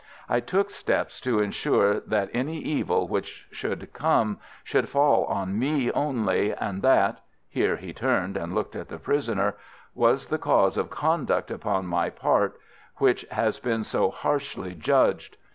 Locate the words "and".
6.55-6.81, 8.35-8.51